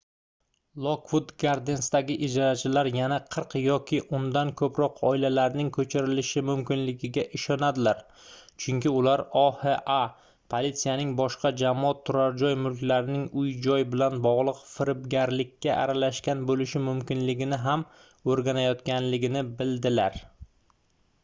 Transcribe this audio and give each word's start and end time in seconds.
lokvud 0.83 1.27
gardensdagi 1.41 2.13
ijarachilar 2.27 2.87
yana 2.93 3.17
40 3.33 3.59
yoki 3.63 3.97
undan 4.19 4.51
koʻproq 4.61 4.95
oilalarning 5.09 5.69
koʻchirilishi 5.75 6.41
mumkinligiga 6.47 7.25
ishonadilar 7.39 7.99
chunki 8.65 8.93
ular 9.01 9.21
oha 9.41 9.99
politsiyasining 10.55 11.11
boshqa 11.21 11.51
jamoat 11.63 12.01
turarjoy 12.11 12.57
mulklarining 12.63 13.27
uy-joy 13.43 13.85
bilan 13.93 14.17
bogʻliq 14.27 14.63
firibgarlikka 14.71 15.75
aralashgan 15.85 16.41
boʻlishi 16.53 16.81
mumkinligini 16.87 17.61
ham 17.69 17.85
oʻrganayotganligini 18.35 19.45
bildilar 19.61 20.19